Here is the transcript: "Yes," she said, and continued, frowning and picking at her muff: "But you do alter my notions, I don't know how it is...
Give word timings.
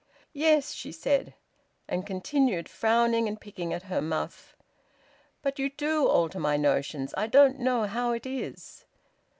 "Yes," 0.33 0.71
she 0.73 0.91
said, 0.91 1.35
and 1.87 2.07
continued, 2.07 2.67
frowning 2.67 3.27
and 3.27 3.39
picking 3.39 3.71
at 3.71 3.83
her 3.83 4.01
muff: 4.01 4.55
"But 5.43 5.59
you 5.59 5.69
do 5.69 6.07
alter 6.07 6.39
my 6.39 6.57
notions, 6.57 7.13
I 7.15 7.27
don't 7.27 7.59
know 7.59 7.83
how 7.83 8.11
it 8.13 8.25
is... 8.25 8.85